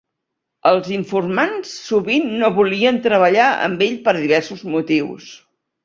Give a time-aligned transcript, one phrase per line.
[0.69, 5.35] Els informants sovint no volien treballar amb ell per diversos motius.